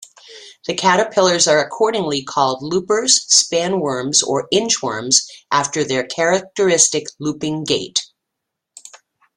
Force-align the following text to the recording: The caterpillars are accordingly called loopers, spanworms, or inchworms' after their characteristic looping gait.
The 0.65 0.73
caterpillars 0.73 1.47
are 1.47 1.63
accordingly 1.63 2.23
called 2.23 2.63
loopers, 2.63 3.23
spanworms, 3.27 4.23
or 4.25 4.47
inchworms' 4.51 5.27
after 5.51 5.83
their 5.83 6.03
characteristic 6.03 7.05
looping 7.19 7.65
gait. 7.65 7.99